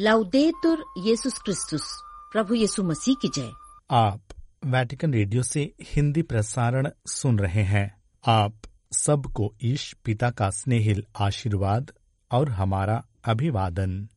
लाउदेतुर 0.00 0.84
येसुस 0.98 1.38
क्रिस्तुस 1.38 2.02
प्रभु 2.32 2.54
यीशु 2.54 2.82
मसीह 2.82 3.14
की 3.22 3.28
जय 3.34 3.52
आप 3.90 4.20
वैटिकन 4.64 5.14
रेडियो 5.14 5.42
से 5.42 5.74
हिंदी 5.82 6.22
प्रसारण 6.22 6.88
सुन 7.06 7.38
रहे 7.38 7.62
हैं। 7.62 8.02
आप 8.26 8.54
सबको 8.92 9.54
ईश 9.62 9.96
पिता 10.04 10.30
का 10.30 10.50
स्नेहिल 10.50 11.04
आशीर्वाद 11.16 11.90
और 12.30 12.48
हमारा 12.48 13.06
अभिवादन। 13.24 14.08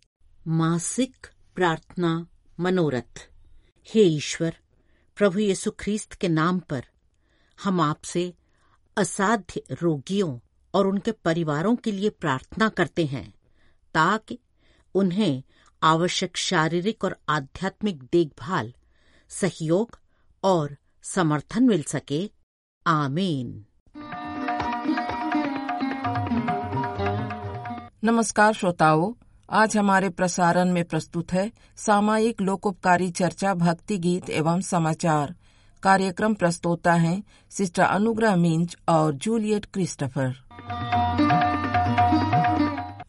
मासिक 0.48 1.28
प्रार्थना 1.56 2.28
मनोरथ। 2.60 3.28
हे 3.94 4.02
ईश्वर 4.02 4.56
प्रभु 5.16 5.40
यीशु 5.40 5.72
ख्रीस्त 5.72 6.14
के 6.14 6.28
नाम 6.28 6.60
पर 6.60 6.86
हम 7.64 7.82
आपसे 7.82 8.34
असाध्य 8.98 9.64
रोगियों 9.82 10.40
और 10.74 10.88
उनके 10.88 11.12
परिवारों 11.12 11.76
के 11.76 11.92
लिए 11.92 12.10
प्रार्थना 12.10 12.70
करते 12.70 13.06
हैं 13.06 13.34
ताकि 13.94 14.40
उन्हें 14.96 15.44
आवश्यक 15.84 16.38
शारीरिक 16.38 17.04
और 17.04 17.18
आध्यात्मिक 17.30 18.04
देखभाल, 18.04 18.74
सहयोग 19.30 20.00
और 20.44 20.78
समर्थन 21.04 21.64
मिल 21.64 21.84
सके। 21.84 22.32
आमीन। 22.88 23.66
नमस्कार 28.04 28.54
श्रोताओं, 28.54 29.14
आज 29.50 29.78
हमारे 29.78 30.10
प्रसारण 30.10 30.72
में 30.72 30.86
प्रस्तुत 30.86 31.34
है 31.34 31.52
सामायिक 31.78 32.42
लोकोपकारी 32.42 33.12
चर्चा, 33.12 33.54
भक्ति 33.54 33.98
गीत 33.98 34.30
एवं 34.30 34.62
समाचार। 34.62 35.36
कार्यक्रम 35.84 36.34
प्रस्तोता 36.34 36.94
हैं 36.94 37.24
सिस्टर 37.50 37.84
अनुग्रह 37.84 38.36
मिंच 38.36 38.78
और 38.90 39.14
जूलियट 39.14 39.66
क्रिस्टोफर। 39.66 40.34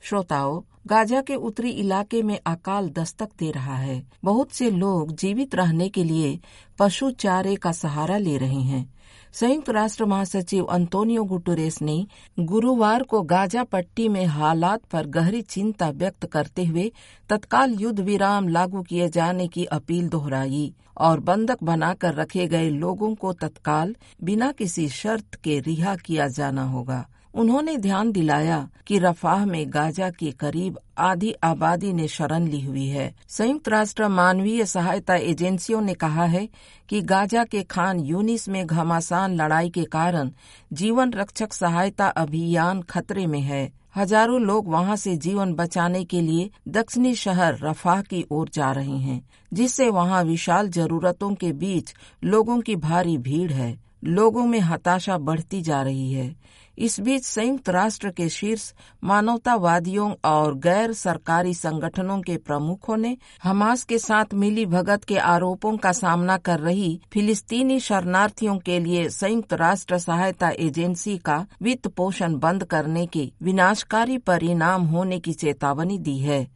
श्रोताओं, 0.05 0.61
गाजा 0.87 1.21
के 1.21 1.35
उत्तरी 1.35 1.71
इलाके 1.71 2.23
में 2.23 2.41
अकाल 2.47 2.89
दस्तक 2.89 3.29
दे 3.39 3.51
रहा 3.51 3.77
है। 3.77 4.03
बहुत 4.25 4.53
से 4.53 4.71
लोग 4.71 5.13
जीवित 5.13 5.55
रहने 5.55 5.89
के 5.89 6.05
लिए 6.05 6.41
पशु 6.79 7.11
चारे 7.11 7.57
का 7.57 7.73
सहारा 7.73 8.17
ले 8.17 8.37
रहे 8.39 8.61
हैं। 8.61 8.95
संयुक्त 9.33 9.71
राष्ट्र 9.71 10.05
महासचिव 10.05 10.65
अंतोनियो 10.65 11.25
गुटरेस 11.25 11.83
ने 11.83 12.07
गुरुवार 12.41 13.03
को 13.03 13.23
गाजा 13.23 13.65
पट्टी 13.65 14.09
में 14.09 14.27
हालात 14.27 14.85
पर 14.85 15.07
गहरी 15.07 15.43
चिंता 15.43 15.91
व्यक्त 15.91 16.27
करते 16.27 16.65
हुए 16.65 16.93
तत्काल 17.29 17.75
युद्ध 17.75 18.01
विराम 18.01 18.49
लागू 18.49 18.83
किए 18.83 19.09
जाने 19.09 19.49
की 19.49 19.65
अपील 19.65 20.09
दोहराई 20.09 20.75
और 20.99 21.21
बंधक 21.21 21.63
बनाकर 21.63 22.15
रखे 22.15 22.47
गए 22.47 22.71
लोगों 22.71 23.15
को 23.15 23.33
तत्काल 23.33 23.97
बिना 24.23 24.53
किसी 24.53 24.89
शर्त 24.89 25.35
के 25.35 25.61
रिहा 25.61 25.97
किया 25.97 26.29
जाना 26.29 26.65
होगा। 26.65 27.07
उन्होंने 27.35 27.77
ध्यान 27.77 28.11
दिलाया 28.13 28.69
कि 28.87 28.99
रफाह 28.99 29.45
में 29.47 29.65
गाजा 29.69 30.09
के 30.11 30.31
करीब 30.31 30.79
आधी 30.99 31.33
आबादी 31.45 31.93
ने 31.93 32.09
शरण 32.09 32.47
ली 32.47 32.61
हुई 32.61 32.87
है। 32.87 33.15
संयुक्त 33.29 33.69
राष्ट्र 33.69 34.09
मानवीय 34.09 34.65
सहायता 34.65 35.15
एजेंसियों 35.17 35.81
ने 35.81 35.95
कहा 35.95 36.25
है 36.25 36.49
कि 36.89 37.01
गाजा 37.03 37.45
के 37.45 37.63
खान 37.63 38.01
यूनिस 38.01 38.49
में 38.49 38.67
घमासान 38.67 39.37
लड़ाई 39.37 39.71
के 39.71 39.85
कारण 39.85 40.31
जीवन 40.73 41.13
रक्षक 41.13 41.53
सहायता 41.53 42.07
अभियान 42.07 42.83
खतरे 42.83 43.27
में 43.27 43.41
है। 43.41 43.71
हज़ारों 43.97 44.41
लोग 44.41 44.69
वहाँ 44.69 44.97
से 44.97 45.17
जीवन 45.17 45.53
बचाने 45.55 46.05
के 46.05 46.21
लिए 46.21 46.51
दक्षिणी 46.69 47.15
शहर 47.15 47.59
रफाह 47.63 48.03
की 48.03 48.25
ओर 48.31 48.49
जा 48.49 48.71
रहे 48.73 48.97
हैं, 48.99 49.21
जिससे 49.53 49.89
वहाँ 49.91 50.23
विशाल 50.25 50.69
जरूरतों 50.69 51.35
के 51.35 51.53
बीच 51.53 51.95
लोगों 52.25 52.61
की 52.61 52.77
भारी 52.77 53.17
भीड़ 53.19 53.53
है। 53.53 53.77
लोगों 54.05 54.45
में 54.47 54.59
हताशा 54.61 55.17
बढ़ती 55.19 55.61
जा 55.63 55.83
रही 55.83 56.13
है। 56.13 56.35
इस 56.79 56.99
बीच 57.01 57.25
संयुक्त 57.25 57.69
राष्ट्र 57.69 58.11
के 58.11 58.29
शीर्ष 58.29 58.73
मानवतावादियों 59.05 60.11
और 60.25 60.55
गैर 60.59 60.93
सरकारी 60.93 61.55
संगठनों 61.55 62.21
के 62.21 62.37
प्रमुखों 62.37 62.97
ने 62.97 63.17
हमास 63.43 63.83
के 63.85 63.99
साथ 63.99 64.35
मिली 64.35 64.67
भगत 64.67 65.05
के 65.05 65.17
आरोपों 65.17 65.77
का 65.77 65.93
सामना 65.93 66.37
कर 66.39 66.61
रही 66.61 67.01
फिलिस्तीनी 67.13 67.79
शरणार्थियों 67.81 68.57
के 68.59 68.79
लिए 68.79 69.09
संयुक्त 69.09 69.53
राष्ट्र 69.53 69.99
सहायता 69.99 70.51
एजेंसी 70.59 71.19
का 71.19 71.47
वित्त 71.63 71.89
पोषण 71.89 72.39
बंद 72.39 72.65
करने 72.65 73.07
के 73.07 73.31
विनाशकारी 73.43 74.19
परिणाम 74.19 74.83
होने 74.83 75.19
की 75.19 75.33
चेतावनी 75.33 75.99
दी 75.99 76.19
है। 76.19 76.47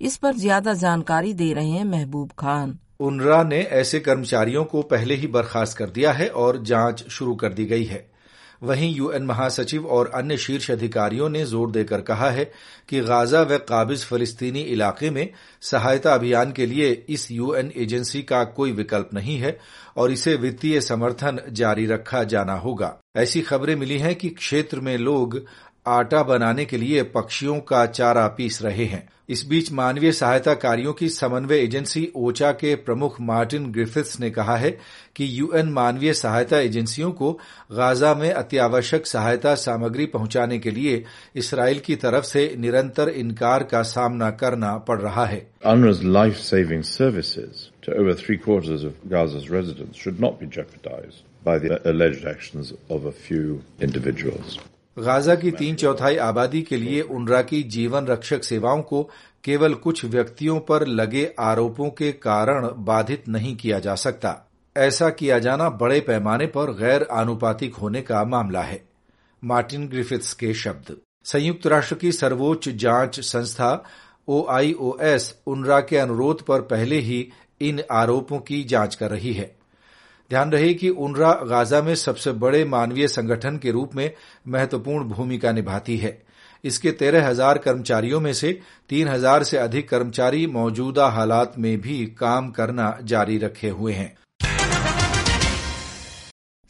इस 0.00 0.16
पर 0.16 0.34
ज़्यादा 0.34 0.72
जानकारी 0.74 1.32
दे 1.34 1.52
रहे 1.52 1.68
हैं 1.68 1.84
महबूब 1.84 2.30
खान। 2.38 2.78
उनरा 3.00 3.42
ने 3.42 3.60
ऐसे 3.60 4.00
कर्मचारियों 4.00 4.64
को 4.64 4.82
पहले 4.82 5.14
ही 5.14 5.26
बर्खास्त 5.26 5.76
कर 5.78 5.90
दिया 5.90 6.12
है 6.12 6.28
और 6.28 6.62
जाँच 6.62 7.08
शुरू 7.08 7.34
कर 7.34 7.52
दी 7.52 7.64
गई 7.64 7.84
है। 7.84 8.15
वहीं 8.62 8.94
यूएन 8.94 9.22
महासचिव 9.22 9.86
और 9.86 10.10
अन्य 10.14 10.36
शीर्ष 10.36 10.70
अधिकारियों 10.70 11.28
ने 11.28 11.44
ज़ोर 11.44 11.70
देकर 11.70 12.00
कहा 12.00 12.30
है 12.30 12.44
कि 12.88 13.00
गाजा 13.00 13.42
व 13.42 13.58
काबिज 13.58 14.04
फलस्तीनी 14.04 14.60
इलाके 14.60 15.10
में 15.10 15.28
सहायता 15.62 16.14
अभियान 16.14 16.52
के 16.52 16.66
लिए 16.66 16.90
इस 17.08 17.30
यूएन 17.30 17.72
एजेंसी 17.76 18.22
का 18.22 18.44
कोई 18.44 18.72
विकल्प 18.72 19.10
नहीं 19.14 19.38
है 19.38 19.58
और 19.96 20.12
इसे 20.12 20.34
वित्तीय 20.34 20.80
समर्थन 20.80 21.40
जारी 21.52 21.86
रखा 21.86 22.24
जाना 22.24 22.54
होगा। 22.54 22.96
ऐसी 23.16 23.42
खबरें 23.42 23.76
मिली 23.76 23.98
हैं 23.98 24.14
कि 24.14 24.28
क्षेत्र 24.28 24.80
में 24.80 24.96
लोग 24.98 25.40
आटा 25.86 26.22
बनाने 26.22 26.64
के 26.64 26.76
लिए 26.76 27.02
पक्षियों 27.02 27.60
का 27.60 27.86
चारा 27.86 28.26
पीस 28.28 28.62
रहे 28.62 28.84
हैं। 28.84 29.08
इस 29.28 29.44
बीच 29.48 29.70
मानवीय 29.72 30.12
सहायता 30.12 30.52
कार्यो 30.54 30.92
की 30.92 31.08
समन्वय 31.08 31.58
एजेंसी 31.58 32.08
ओचा 32.16 32.50
के 32.52 32.74
प्रमुख 32.86 33.20
मार्टिन 33.20 33.70
ग्रिफिथ्स 33.72 34.18
ने 34.20 34.30
कहा 34.30 34.56
है 34.56 34.70
कि 35.16 35.28
यूएन 35.38 35.68
मानवीय 35.68 36.12
सहायता 36.14 36.58
एजेंसियों 36.58 37.10
को 37.12 37.32
गाजा 37.72 38.14
में 38.14 38.30
अत्यावश्यक 38.32 39.06
सहायता 39.06 39.54
सामग्री 39.54 40.06
पहुँचाने 40.06 40.58
के 40.58 40.70
लिए 40.70 41.02
इसराइल 41.36 41.78
की 41.78 41.96
तरफ़ 41.96 42.24
से 42.24 42.44
निरंतर 42.58 43.08
इनकार 43.08 43.62
का 43.64 43.82
सामना 43.82 44.30
करना 44.42 44.76
पड़ 44.88 45.00
रहा 45.00 45.26
है 45.26 45.46
By 51.44 51.58
the 51.58 51.76
alleged 51.84 52.24
actions 52.26 52.72
of 52.90 53.04
a 53.04 53.12
few 53.12 53.62
individuals. 53.80 54.58
Gaza 54.98 55.34
की 55.34 55.50
तीन 55.50 55.74
चौथाई 55.74 56.16
आबादी 56.16 56.62
के 56.62 56.76
लिए 56.76 57.00
उनरा 57.00 57.42
की 57.42 57.62
जीवन 57.62 58.06
रक्षक 58.06 58.44
सेवाओं 58.44 58.82
को 58.82 59.10
केवल 59.44 59.74
कुछ 59.74 60.04
व्यक्तियों 60.04 60.60
पर 60.60 60.86
लगे 60.86 61.34
आरोपों 61.38 61.90
के 61.90 62.12
कारण 62.12 62.68
बाधित 62.76 63.28
नहीं 63.28 63.56
किया 63.56 63.78
जा 63.78 63.94
सकता। 63.94 64.50
ऐसा 64.76 65.10
किया 65.10 65.38
जाना 65.38 65.68
बड़े 65.70 66.00
पैमाने 66.00 66.46
पर 66.46 66.70
गैर 66.70 67.06
आनुपातिक 67.12 67.74
होने 67.74 68.02
का 68.02 68.24
मामला 68.24 68.62
है। 68.62 68.84
मार्टिन 69.44 69.88
ग्रिफिथ्स 69.88 70.32
के 70.34 70.54
शब्द। 70.54 70.96
संयुक्त 71.24 71.66
राष्ट्र 71.66 71.94
की 71.94 72.12
सर्वोच्च 72.12 72.68
जाँच 72.68 73.20
संस्था 73.20 73.84
ओआईओएस 74.28 75.34
उनरा 75.46 75.80
के 75.80 75.96
अनुरोध 75.96 76.42
पर 76.42 76.60
पहले 76.60 76.96
ही 76.96 77.28
इन 77.60 77.82
आरोपों 77.90 78.38
की 78.38 78.64
जाँच 78.64 78.94
कर 78.94 79.10
रही 79.10 79.32
है। 79.32 79.56
ध्यान 80.30 80.52
रहे 80.52 80.72
कि 80.74 80.88
उनरा 80.88 81.32
गाजा 81.44 81.80
में 81.82 81.94
सबसे 81.94 82.32
बड़े 82.32 82.64
मानवीय 82.64 83.08
संगठन 83.08 83.56
के 83.56 83.70
रूप 83.70 83.94
में 83.94 84.10
महत्वपूर्ण 84.48 85.04
भूमिका 85.04 85.52
निभाती 85.52 85.96
है। 85.96 86.18
इसके 86.64 86.90
तेरह 86.90 87.26
हज़ार 87.28 87.58
कर्मचारियों 87.58 88.20
में 88.20 88.32
से 88.32 88.58
तीन 88.88 89.08
हज़ार 89.08 89.42
से 89.42 89.56
अधिक 89.56 89.88
कर्मचारी 89.88 90.46
मौजूदा 90.46 91.08
हालात 91.08 91.54
में 91.58 91.80
भी 91.80 92.04
काम 92.18 92.50
करना 92.50 92.96
जारी 93.02 93.38
रखे 93.38 93.68
हुए 93.68 93.92
हैं। 93.92 94.14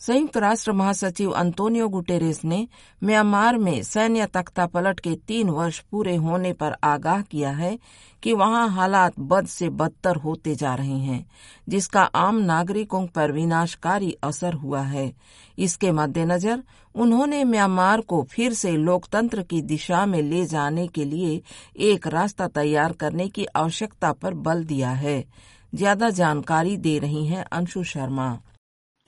संयुक्त 0.06 0.36
राष्ट्र 0.36 0.72
महासचिव 0.72 1.30
अंतोनियो 1.30 1.86
गुटेरेस 1.88 2.40
ने 2.44 2.66
म्यांमार 3.02 3.56
में 3.58 3.82
सैन्य 3.82 4.26
तख्ता 4.26 4.66
पलट 4.66 5.00
के 5.00 5.14
तीन 5.28 5.48
वर्ष 5.50 5.78
पूरे 5.82 6.14
होने 6.16 6.52
पर 6.52 6.76
आगाह 6.84 7.22
किया 7.22 7.50
है 7.50 7.78
कि 8.22 8.32
वहाँ 8.32 8.68
हालात 8.68 9.18
बद 9.20 9.46
से 9.46 9.68
बदतर 9.70 10.16
होते 10.16 10.54
जा 10.54 10.74
रहे 10.74 10.98
हैं, 10.98 11.26
जिसका 11.68 12.02
आम 12.02 12.36
नागरिकों 12.42 13.06
पर 13.06 13.32
विनाशकारी 13.32 14.14
असर 14.24 14.54
हुआ 14.54 14.82
है। 14.82 15.12
इसके 15.58 15.92
मद्देनजर 15.92 16.62
उन्होंने 16.94 17.42
म्यांमार 17.46 18.00
को 18.02 18.22
फिर 18.30 18.52
से 18.54 18.76
लोकतंत्र 18.78 19.42
की 19.42 19.62
दिशा 19.64 20.06
में 20.06 20.20
ले 20.22 20.44
जाने 20.46 20.86
के 20.86 21.04
लिए 21.04 21.40
एक 21.84 22.06
रास्ता 22.08 22.48
तैयार 22.48 22.92
करने 22.92 23.28
की 23.28 23.46
आवश्यकता 23.46 24.12
पर 24.12 24.34
बल 24.36 24.64
दिया 24.64 24.90
है। 24.92 25.22
ज़्यादा 25.72 26.10
जानकारी 26.12 26.76
दे 26.78 26.98
रही 26.98 27.26
हैं 27.26 27.44
अंशु 27.44 27.84
शर्मा। 27.84 28.36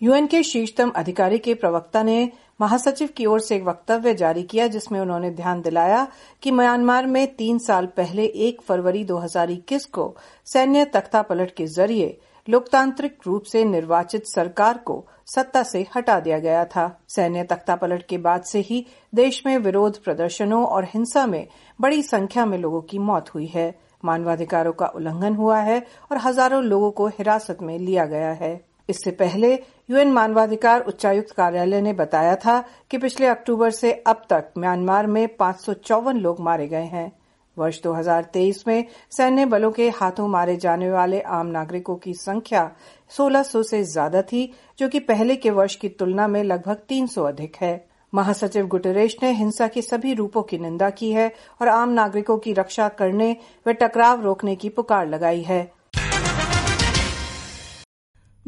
यूएन 0.03 0.27
के 0.27 0.43
शीर्षतम 0.43 0.91
अधिकारी 0.97 1.39
के 1.39 1.55
प्रवक्ता 1.55 2.03
ने 2.03 2.31
महासचिव 2.61 3.09
की 3.17 3.25
ओर 3.27 3.41
से 3.41 3.55
एक 3.57 3.63
वक्तव्य 3.65 4.13
जारी 4.15 4.43
किया, 4.43 4.67
जिसमें 4.67 4.99
उन्होंने 5.01 5.31
ध्यान 5.31 5.61
दिलाया 5.63 6.07
कि 6.43 6.51
म्यांमार 6.51 7.07
में 7.07 7.35
तीन 7.35 7.59
साल 7.59 7.87
पहले 7.97 8.25
एक 8.39 8.61
फरवरी 8.63 9.05
2021 9.05 9.85
को 9.87 10.15
सैन्य 10.47 10.85
तख्ता 10.85 11.23
पलट 11.23 11.51
के 11.51 11.67
ज़रिए 11.67 12.17
लोकतांत्रिक 12.49 13.19
रूप 13.27 13.45
से 13.45 13.65
निर्वाचित 13.65 14.27
सरकार 14.27 14.79
को 14.79 15.05
सत्ता 15.27 15.63
से 15.63 15.85
हटा 15.97 16.19
दिया 16.21 16.39
गया 16.39 16.65
था। 16.67 16.87
सैन्य 17.09 17.43
तख्ता 17.45 17.77
पलट 17.77 18.07
के 18.09 18.19
बाद 18.19 18.43
से 18.43 18.61
ही 18.61 18.85
देश 19.13 19.43
में 19.47 19.57
विरोध 19.59 20.03
प्रदर्शनों 20.05 20.65
और 20.67 20.85
हिंसा 20.85 21.27
में 21.27 21.47
बड़ी 21.79 22.03
संख्या 22.03 22.47
में 22.47 22.57
लोगों 22.59 22.81
की 22.83 22.99
मौत 23.01 23.35
हुई 23.35 23.47
है। 23.47 23.73
मानवाधिकारों 24.05 24.73
का 24.73 24.87
उल्लंघन 24.87 25.35
हुआ 25.35 25.59
है 25.61 25.79
और 26.11 26.19
हज़ारों 26.19 26.63
लोगों 26.65 26.91
को 26.91 27.07
हिरासत 27.09 27.59
में 27.63 27.79
लिया 27.79 28.05
गया 28.07 28.31
है। 28.35 28.61
इससे 28.89 29.11
पहले 29.13 29.55
यूएन 29.89 30.11
मानवाधिकार 30.13 30.81
उच्चायुक्त 30.81 31.31
कार्यालय 31.31 31.81
ने 31.81 31.93
बताया 31.93 32.35
था 32.37 32.65
कि 32.91 32.99
पिछले 32.99 33.27
अक्टूबर 33.27 33.71
से 33.71 33.93
अब 33.93 34.23
तक 34.31 34.53
म्यांमार 34.59 35.07
में 35.07 35.37
पाँच 35.37 35.87
लोग 36.17 36.41
मारे 36.41 36.67
गए 36.69 36.85
हैं। 36.85 37.13
वर्ष 37.57 37.81
2023 37.83 38.67
में 38.69 38.85
सैन्य 39.11 39.47
बलों 39.47 39.71
के 39.71 39.89
हाथों 39.91 40.27
मारे 40.29 40.57
जाने 40.57 40.91
वाले 40.91 41.21
आम 41.21 41.47
नागरिकों 41.47 41.97
की 41.97 42.15
संख्या 42.15 42.71
1600 43.11 43.63
से 43.63 43.83
ज़्यादा 43.83 44.23
थी, 44.23 44.53
जो 44.79 44.89
कि 44.89 45.01
पहले 45.01 45.37
के 45.37 45.51
वर्ष 45.51 45.75
की 45.75 45.89
तुलना 45.89 46.29
में 46.29 46.43
लगभग 46.45 46.83
300 46.89 47.25
अधिक 47.25 47.57
है। 47.57 47.89
महासचिव 48.13 48.67
गुटरेश 48.67 49.17
ने 49.23 49.31
हिंसा 49.31 49.69
के 49.69 49.83
सभी 49.83 50.15
रूपों 50.15 50.43
की 50.43 50.59
निंदा 50.59 50.91
की 50.91 51.11
है 51.13 51.33
और 51.61 51.69
आम 51.69 51.89
नागरिकों 51.89 52.39
की 52.39 52.53
रक्षा 52.53 52.89
करने 52.89 53.37
व 53.67 53.73
टकराव 53.73 54.23
रोकने 54.23 54.57
की 54.57 54.69
पुकार 54.69 55.09
लगाई 55.09 55.43
है। 55.43 55.78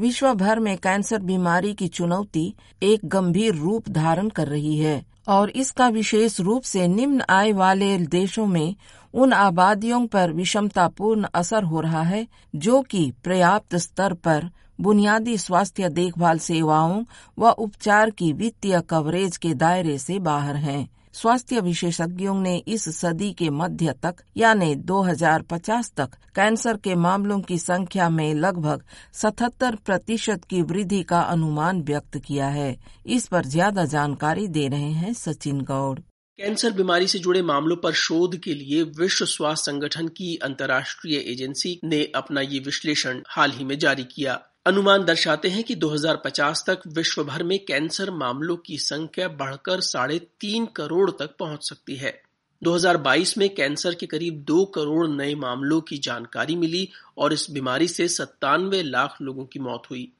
विश्व 0.01 0.33
भर 0.35 0.59
में 0.59 0.77
कैंसर 0.79 1.19
बीमारी 1.19 1.73
की 1.75 1.89
चुनौती 1.89 2.55
एक 2.83 3.01
गंभीर 3.05 3.55
रूप 3.55 3.89
धारण 3.89 4.29
कर 4.29 4.49
रही 4.49 4.77
है 4.79 5.05
और 5.29 5.51
इसका 5.51 5.89
विशेष 5.89 6.41
रूप 6.41 6.63
से 6.63 6.87
निम्न 6.89 7.23
आय 7.31 7.53
वाले 7.53 7.99
देशों 7.99 8.47
में 8.47 8.75
उन 9.15 9.33
आबादियों 9.33 10.07
पर 10.07 10.33
विषमतापूर्ण 10.33 11.27
असर 11.35 11.63
हो 11.63 11.81
रहा 11.81 12.03
है, 12.03 12.27
जो 12.57 12.81
कि 12.83 13.13
पर्याप्त 13.25 13.77
स्तर 13.77 14.15
पर 14.15 14.49
बुनियादी 14.81 15.39
स्वास्थ्य 15.39 15.89
देखभाल 15.89 16.39
सेवाओं 16.39 17.05
व 17.39 17.51
उपचार 17.51 18.11
की 18.11 18.33
वित्तीय 18.33 18.81
कवरेज 18.81 19.37
के 19.37 19.55
दायरे 19.55 19.99
से 19.99 20.19
बाहर 20.19 20.57
हैं। 20.57 20.89
स्वास्थ्य 21.13 21.61
विशेषज्ञों 21.61 22.35
ने 22.41 22.57
इस 22.57 23.01
सदी 23.01 23.33
के 23.33 23.51
मध्य 23.51 23.95
तक, 24.03 24.15
यानी 24.37 24.75
2050 24.75 25.93
तक, 25.97 26.11
कैंसर 26.35 26.77
के 26.77 26.95
मामलों 26.95 27.41
की 27.41 27.59
संख्या 27.59 28.09
में 28.09 28.35
लगभग 28.35 28.85
77 29.13 29.75
प्रतिशत 29.77 30.45
की 30.45 30.63
वृद्धि 30.63 31.03
का 31.03 31.21
अनुमान 31.21 31.83
व्यक्त 31.83 32.19
किया 32.19 32.49
है। 32.49 32.77
इस 33.07 33.27
पर 33.27 33.45
ज़्यादा 33.45 33.85
जानकारी 33.85 34.49
दे 34.49 34.69
रहे 34.69 34.93
हैं 34.93 35.13
सचिन 35.13 35.61
गौड़। 35.61 35.99
कैंसर 36.39 36.71
बीमारी 36.71 37.07
से 37.07 37.19
जुड़े 37.19 37.43
मामलों 37.43 37.77
पर 37.77 37.93
शोध 37.93 38.37
के 38.37 38.55
लिए 38.55 38.83
विश्व 38.83 39.25
स्वास्थ्य 39.25 39.73
संगठन 39.73 40.09
की 40.09 40.37
अंतर्राष्ट्रीय 40.37 41.17
एजेंसी 41.19 41.81
ने 41.85 42.13
अपना 42.15 42.41
ये 42.41 42.59
विश्लेषण 42.59 43.23
हाल 43.29 43.51
ही 43.51 43.65
में 43.65 43.79
जारी 43.79 44.05
किया। 44.05 44.41
अनुमान 44.67 45.05
दर्शाते 45.05 45.49
हैं 45.49 45.65
कि 45.65 45.75
2050 45.75 46.65
तक 46.67 46.81
विश्व 46.87 47.25
भर 47.25 47.43
में 47.43 47.65
कैंसर 47.65 48.11
मामलों 48.11 48.57
की 48.57 48.79
संख्या 48.79 49.29
बढ़कर 49.29 49.81
साढ़े 49.81 50.19
तीन 50.19 50.67
करोड़ 50.67 51.11
तक 51.11 51.37
पहुँच 51.39 51.69
सकती 51.69 51.97
है। 51.97 52.23
2022 52.63 53.39
में 53.39 53.55
कैंसर 53.55 53.95
के 53.95 54.07
करीब 54.07 54.35
दो 54.35 54.65
करोड़ 54.65 55.09
नए 55.09 55.35
मामलों 55.35 55.81
की 55.81 55.99
जानकारी 55.99 56.57
मिली 56.57 56.89
और 57.19 57.33
इस 57.33 57.51
बीमारी 57.51 57.89
से 57.89 58.09
सत्तानवे 58.09 58.83
लाख 58.83 59.17
लोगों 59.23 59.45
की 59.45 59.59
मौत 59.59 59.83
हुई। 59.91 60.13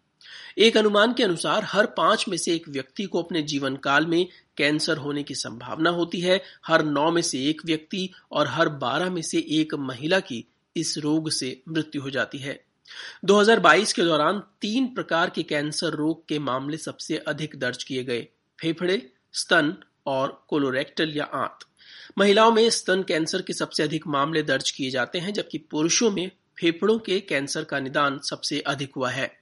एक 0.59 0.77
अनुमान 0.77 1.13
के 1.13 1.23
अनुसार 1.23 1.65
हर 1.65 1.87
पाँच 1.87 2.25
में 2.29 2.37
से 2.37 2.55
एक 2.55 2.69
व्यक्ति 2.69 3.05
को 3.05 3.23
अपने 3.23 3.43
जीवन 3.43 3.77
काल 3.77 4.07
में 4.07 4.27
कैंसर 4.57 4.97
होने 4.97 5.23
की 5.23 5.35
संभावना 5.35 5.91
होती 5.91 6.21
है, 6.21 6.43
हर 6.67 6.85
नौ 6.85 7.11
में 7.11 7.23
से 7.23 7.39
एक 7.45 7.63
व्यक्ति 7.65 8.11
और 8.33 8.47
हर 8.49 8.69
बारह 8.69 9.11
में 9.11 9.23
से 9.23 9.39
एक 9.39 9.75
महिला 9.75 10.21
की 10.21 10.45
इस 10.77 10.99
रोग 10.99 11.31
से 11.31 11.63
मृत्यु 11.69 12.03
हो 12.03 12.11
जाती 12.11 12.39
है। 12.39 12.70
2022 13.25 13.93
के 13.93 14.03
दौरान 14.03 14.43
तीन 14.61 14.87
प्रकार 14.87 15.31
के 15.31 15.43
कैंसर 15.43 15.91
रोग 15.91 16.29
के 16.29 16.39
मामले 16.39 16.77
सबसे 16.77 17.17
अधिक 17.17 17.57
दर्ज 17.57 17.85
किए 17.85 18.05
गए, 18.05 18.29
फेफड़े, 18.61 19.13
स्तन 19.33 19.77
और 20.07 20.45
कोलोरेक्टल 20.49 21.13
या 21.17 21.25
आंत। 21.25 21.59
महिलाओं 22.19 22.53
में 22.53 22.71
स्तन 22.71 23.03
कैंसर 23.03 23.43
के 23.43 23.53
सबसे 23.53 23.83
अधिक 23.83 24.07
मामले 24.07 24.43
दर्ज 24.43 24.71
किए 24.71 24.91
जाते 24.91 25.19
हैं, 25.19 25.33
जबकि 25.33 25.59
पुरुषों 25.59 26.11
में 26.11 26.31
फेफड़ों 26.61 26.99
के 26.99 27.21
कैंसर 27.21 27.65
का 27.65 27.81
निदान 27.81 28.19
सबसे 28.19 28.61
अधिक 28.61 28.93
हुआ 28.97 29.11
है। 29.11 29.41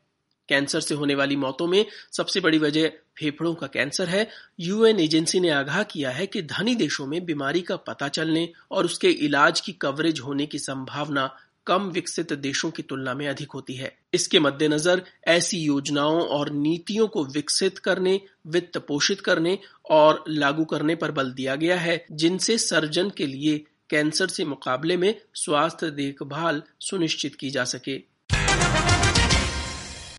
कैंसर 0.48 0.80
से 0.80 0.94
होने 0.94 1.14
वाली 1.14 1.36
मौतों 1.36 1.66
में 1.66 1.86
सबसे 2.12 2.40
बड़ी 2.40 2.58
वजह 2.58 2.88
फेफड़ों 2.88 3.54
का 3.54 3.66
कैंसर 3.66 4.08
है। 4.08 4.28
यूएन 4.60 5.00
एजेंसी 5.00 5.40
ने 5.40 5.50
आगाह 5.50 5.82
किया 5.82 6.10
है 6.10 6.26
कि 6.26 6.42
धनी 6.42 6.74
देशों 6.74 7.06
में 7.06 7.24
बीमारी 7.24 7.60
का 7.60 7.76
पता 7.76 8.08
चलने 8.08 8.52
और 8.70 8.84
उसके 8.84 9.10
इलाज 9.10 9.60
की 9.60 9.72
कवरेज 9.72 10.20
होने 10.20 10.46
की 10.46 10.58
संभावना 10.58 11.36
कम 11.68 11.88
विकसित 11.88 12.32
देशों 12.32 12.70
की 12.70 12.82
तुलना 12.82 13.14
में 13.14 13.28
अधिक 13.28 13.50
होती 13.50 13.74
है। 13.74 13.98
इसके 14.14 14.40
मद्देनजर 14.40 15.02
ऐसी 15.26 15.58
योजनाओं 15.58 16.20
और 16.20 16.50
नीतियों 16.50 17.08
को 17.08 17.24
विकसित 17.24 17.78
करने, 17.78 18.20
वित्त 18.46 18.78
पोषित 18.78 19.20
करने 19.20 19.58
और 19.90 20.24
लागू 20.28 20.64
करने 20.64 20.94
पर 20.94 21.10
बल 21.10 21.32
दिया 21.32 21.56
गया 21.56 21.76
है, 21.76 22.06
जिनसे 22.12 22.58
सर्जन 22.58 23.10
के 23.10 23.26
लिए 23.26 23.64
कैंसर 23.90 24.28
से 24.28 24.44
मुकाबले 24.44 24.96
में 24.96 25.14
स्वास्थ्य 25.34 25.90
देखभाल 25.90 26.62
सुनिश्चित 26.80 27.34
की 27.34 27.50
जा 27.50 27.64
सके। 27.64 28.07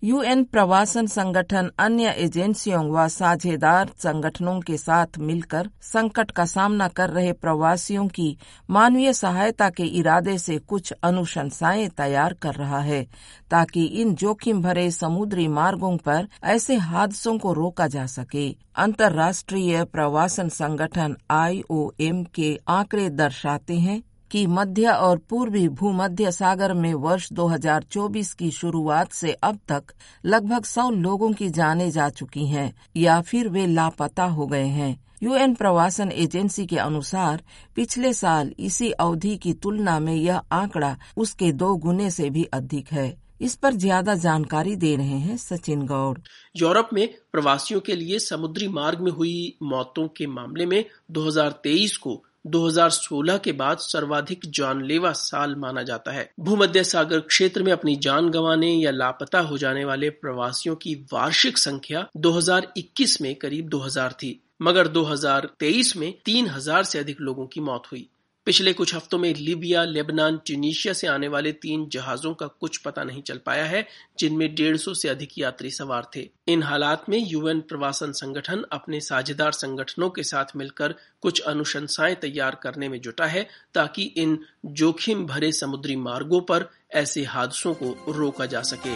यूएन 0.03 0.43
प्रवासन 0.43 1.07
संगठन 1.07 1.69
अन्य 1.79 2.09
एजेंसियों 2.17 2.83
व 2.91 3.07
साझेदार 3.07 3.89
संगठनों 3.97 4.59
के 4.59 4.77
साथ 4.77 5.17
मिलकर 5.19 5.69
संकट 5.81 6.31
का 6.31 6.45
सामना 6.45 6.87
कर 6.87 7.09
रहे 7.09 7.33
प्रवासियों 7.33 8.07
की 8.07 8.37
मानवीय 8.69 9.13
सहायता 9.13 9.69
के 9.69 9.83
इरादे 9.83 10.37
से 10.37 10.57
कुछ 10.57 10.91
अनुशंसाएँ 11.03 11.89
तैयार 11.89 12.33
कर 12.33 12.53
रहा 12.53 12.79
है, 12.79 13.07
ताकि 13.51 13.85
इन 13.85 14.15
जोखिम 14.15 14.61
भरे 14.61 14.91
समुद्री 14.91 15.47
मार्गों 15.47 15.97
पर 15.97 16.27
ऐसे 16.43 16.75
हादसों 16.75 17.37
को 17.37 17.53
रोका 17.53 17.87
जा 17.87 18.05
सके। 18.05 18.55
अंतर्राष्ट्रीय 18.75 19.83
प्रवासन 19.83 20.49
संगठन 20.49 21.17
आईओएम 21.31 22.23
के 22.23 22.59
आंकड़े 22.67 23.09
दर्शाते 23.09 23.75
हैं 23.75 24.01
कि 24.31 24.47
मध्य 24.47 24.87
और 24.87 25.17
पूर्वी 25.17 25.67
भूमध्य 25.69 26.31
सागर 26.31 26.73
में 26.73 26.93
वर्ष 26.93 27.31
2024 27.33 28.33
की 28.33 28.51
शुरुआत 28.51 29.11
से 29.11 29.31
अब 29.33 29.59
तक 29.67 29.83
लगभग 30.25 30.63
100 30.63 30.89
लोगों 30.91 31.33
की 31.33 31.49
जाने 31.49 31.91
जा 31.91 32.09
चुकी 32.09 32.47
हैं, 32.47 32.73
या 32.97 33.21
फिर 33.21 33.47
वे 33.47 33.65
लापता 33.67 34.23
हो 34.23 34.47
गए 34.47 34.65
हैं। 34.65 35.05
यूएन 35.23 35.53
प्रवासन 35.55 36.11
एजेंसी 36.11 36.65
के 36.65 36.77
अनुसार, 36.77 37.43
पिछले 37.75 38.13
साल 38.13 38.53
इसी 38.59 38.91
अवधि 38.91 39.37
की 39.37 39.53
तुलना 39.53 39.99
में 39.99 40.15
यह 40.15 40.41
आंकड़ा 40.51 40.97
उसके 41.17 41.51
दो 41.51 41.75
गुने 41.75 42.11
से 42.11 42.29
भी 42.29 42.43
अधिक 42.43 42.91
है। 42.91 43.29
इस 43.41 43.55
पर 43.55 43.73
ज़्यादा 43.73 44.15
जानकारी 44.15 44.75
दे 44.75 44.95
रहे 44.95 45.17
हैं 45.17 45.37
सचिन 45.37 45.85
गौड़। 45.85 46.17
यूरोप 46.55 46.89
में 46.93 47.09
प्रवासियों 47.31 47.79
के 47.79 47.95
लिए 47.95 48.19
समुद्री 48.19 48.67
मार्ग 48.67 48.99
में 48.99 49.11
हुई 49.11 49.57
मौतों 49.63 50.07
के 50.07 50.27
मामले 50.27 50.65
में 50.65 50.85
2023 51.11 51.97
को 51.97 52.23
2016 52.47 53.37
के 53.37 53.51
बाद 53.51 53.77
सर्वाधिक 53.77 54.41
जानलेवा 54.45 55.11
साल 55.11 55.55
माना 55.55 55.83
जाता 55.83 56.11
है। 56.11 56.31
भूमध्य 56.39 56.83
सागर 56.83 57.19
क्षेत्र 57.19 57.63
में 57.63 57.71
अपनी 57.71 57.95
जान 57.95 58.29
गंवाने 58.29 58.71
या 58.71 58.91
लापता 58.91 59.39
हो 59.39 59.57
जाने 59.57 59.85
वाले 59.85 60.09
प्रवासियों 60.09 60.75
की 60.75 60.95
वार्षिक 61.13 61.57
संख्या 61.57 62.07
2021 62.17 63.21
में 63.21 63.35
करीब 63.35 63.69
2000 63.69 64.11
थी, 64.11 64.43
मगर 64.61 64.87
2023 64.87 65.97
में 65.97 66.13
3000 66.25 66.83
से 66.83 66.99
अधिक 66.99 67.21
लोगों 67.21 67.47
की 67.47 67.61
मौत 67.61 67.83
हुई। 67.91 68.09
पिछले 68.49 68.73
कुछ 68.73 68.95
हफ्तों 68.95 69.17
में 69.17 69.33
लीबिया, 69.33 69.83
लेबनान, 69.83 70.39
ट्यूनिशिया 70.45 70.93
से 70.93 71.07
आने 71.07 71.27
वाले 71.27 71.51
तीन 71.51 71.89
जहाजों 71.89 72.33
का 72.33 72.47
कुछ 72.47 72.77
पता 72.77 73.03
नहीं 73.03 73.21
चल 73.21 73.39
पाया 73.45 73.65
है, 73.65 73.87
जिनमें 74.19 74.55
डेढ़ 74.55 74.77
सौ 74.77 74.93
से 74.93 75.09
अधिक 75.09 75.29
यात्री 75.37 75.71
सवार 75.71 76.07
थे। 76.15 76.29
इन 76.47 76.63
हालात 76.63 77.05
में 77.09 77.27
यूएन 77.27 77.61
प्रवासन 77.61 78.11
संगठन 78.11 78.65
अपने 78.71 78.99
साझेदार 78.99 79.51
संगठनों 79.51 80.09
के 80.09 80.23
साथ 80.23 80.45
मिलकर 80.55 80.95
कुछ 81.21 81.39
अनुशंसाएँ 81.39 82.15
तैयार 82.15 82.57
करने 82.63 82.89
में 82.89 83.01
जुटा 83.01 83.25
है, 83.25 83.47
ताकि 83.73 84.03
इन 84.03 84.39
जोखिम 84.65 85.25
भरे 85.25 85.51
समुद्री 85.51 85.95
मार्गों 85.95 86.41
पर 86.41 86.69
ऐसे 86.91 87.23
हादसों 87.23 87.73
को 87.73 88.11
रोका 88.11 88.45
जा 88.45 88.61
सके। 88.61 88.95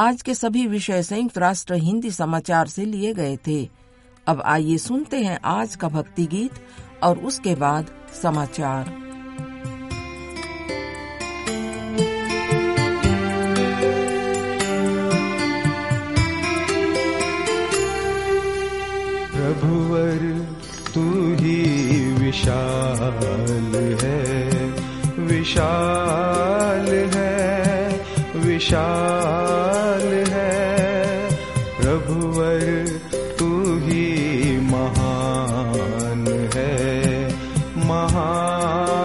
आज 0.00 0.22
के 0.22 0.34
सभी 0.34 0.66
विषय 0.66 1.02
संयुक्त 1.02 1.38
राष्ट्र 1.38 1.74
हिंदी 1.74 2.10
समाचार 2.10 2.66
से 2.66 2.84
लिए 2.84 3.14
गए 3.14 3.36
थे। 3.36 3.68
अब 4.26 4.42
आइए 4.44 4.78
सुनते 4.78 5.16
हैं 5.16 5.40
आज 5.44 5.76
का 5.76 5.88
भक्ति 5.88 6.26
गीत 6.26 6.52
और 7.04 7.18
उसके 7.18 7.54
बाद 7.54 7.86
समाचार। 8.22 9.13
Oh. 38.56 39.03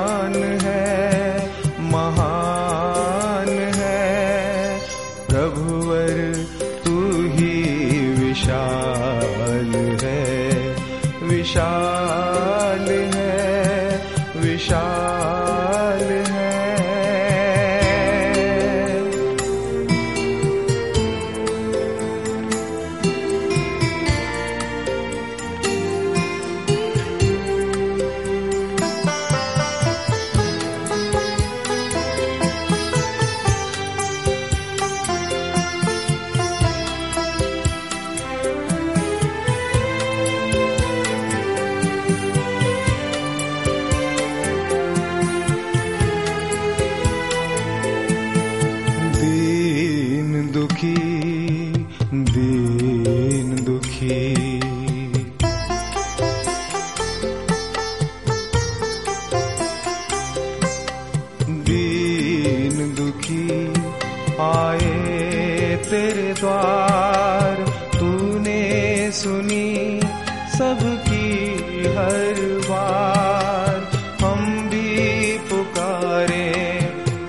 हर 71.99 72.37
बार 72.69 73.77
हम 74.21 74.41
भी 74.71 75.37
पुकारे 75.49 76.47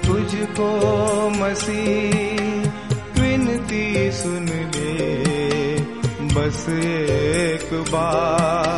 तुझको 0.06 0.68
मसीह 1.38 2.40
विनती 3.20 3.86
सुन 4.20 4.46
ले 4.76 5.08
बस 6.34 6.64
एक 6.80 7.68
बार 7.92 8.69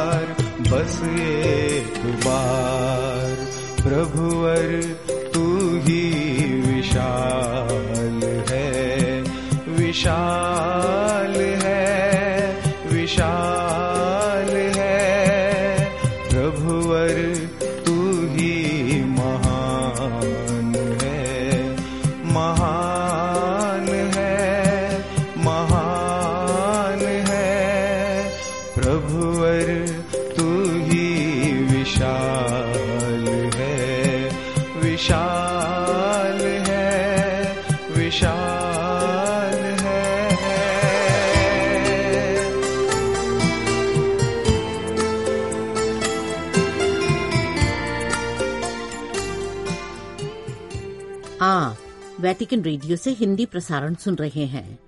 वैटिकन 52.42 52.62
रेडियो 52.62 52.96
से 52.96 53.10
हिंदी 53.10 53.46
प्रसारण 53.46 53.94
सुन 53.94 54.14
रहे 54.14 54.44
हैं। 54.46 54.78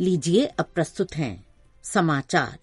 लीजिए 0.00 0.44
अब 0.44 0.66
प्रस्तुत 0.74 1.14
हैं 1.14 1.46
समाचार। 1.82 2.58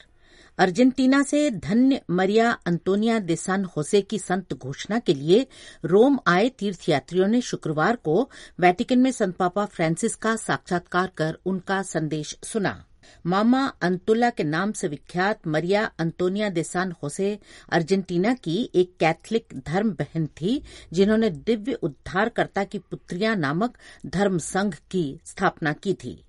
अर्जेंटीना 0.57 1.23
से 1.23 1.51
धन्य 1.51 2.01
मरिया 2.09 2.51
अंतोनिया 2.51 3.19
दे 3.19 3.33
होसे 3.77 4.01
की 4.01 4.19
संत 4.19 4.53
घोषणा 4.53 4.99
के 4.99 5.13
लिए 5.13 5.47
रोम 5.85 6.19
आए 6.27 6.49
तीर्थयात्रियों 6.49 7.27
ने 7.27 7.41
शुक्रवार 7.41 7.95
को 7.95 8.29
वैटिकन 8.59 8.99
में 8.99 9.11
संत 9.11 9.35
पापा 9.35 9.65
फ्रांसिस 9.65 10.15
का 10.15 10.35
साक्षात्कार 10.35 11.11
कर 11.17 11.37
उनका 11.45 11.81
संदेश 11.81 12.37
सुना। 12.43 12.85
मामा 13.25 13.67
अंतुल्ला 13.81 14.29
के 14.29 14.43
नाम 14.43 14.71
से 14.71 14.87
विख्यात 14.87 15.47
मरिया 15.47 15.91
अंतोनिया 15.99 16.49
दे 16.49 16.63
सान 16.63 16.93
होसे 17.03 17.39
अर्जेंटीना 17.71 18.33
की 18.33 18.69
एक 18.75 18.95
कैथलिक 18.99 19.47
धर्म 19.67 19.91
बहन 19.91 20.27
थी, 20.27 20.63
जिन्होंने 20.93 21.29
दिव्य 21.29 21.73
उद्धारकर्ता 21.73 22.63
की 22.63 22.79
पुत्रियाँ 22.79 23.35
नामक 23.35 23.77
धर्म 24.05 24.37
संघ 24.37 24.75
की 24.91 25.19
स्थापना 25.25 25.73
की 25.73 25.93
थी। 25.93 26.23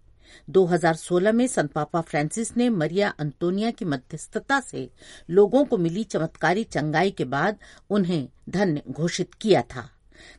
2016 0.51 1.33
में 1.33 1.47
संत 1.47 1.73
पापा 1.73 2.01
फ्रांसिस 2.01 2.57
ने 2.57 2.69
मरिया 2.69 3.09
अंतोनिया 3.09 3.71
की 3.71 3.85
मध्यस्थता 3.85 4.61
से 4.61 4.91
लोगों 5.31 5.65
को 5.65 5.77
मिली 5.77 6.05
चमत्कारी 6.05 6.65
चंगाई 6.65 7.11
के 7.11 7.25
बाद 7.25 7.59
उन्हें 7.91 8.29
धन्य 8.49 8.83
घोषित 8.91 9.35
किया 9.35 9.63
था। 9.63 9.91